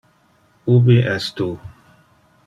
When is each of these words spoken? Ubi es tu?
Ubi 0.75 0.95
es 1.11 1.27
tu? 1.41 1.51